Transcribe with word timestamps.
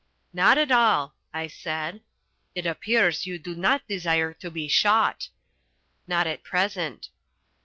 "Not 0.33 0.57
at 0.57 0.71
all," 0.71 1.13
I 1.31 1.45
said. 1.45 2.01
"It 2.55 2.65
appears 2.65 3.27
you 3.27 3.37
do 3.37 3.53
not 3.53 3.87
desire 3.87 4.33
to 4.33 4.49
be 4.49 4.67
shot." 4.67 5.29
"Not 6.07 6.25
at 6.25 6.41
present." 6.41 7.09